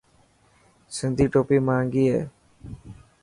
سنڌي 0.95 1.25
ٽوپي 1.33 1.57
مهنگي 1.67 2.05
هي. 2.13 2.21